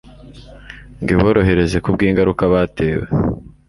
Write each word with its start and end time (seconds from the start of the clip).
ngo 1.01 1.09
iborohereze 1.15 1.77
ku 1.83 1.89
bw'ingaruka 1.95 2.43
batewe 2.53 3.05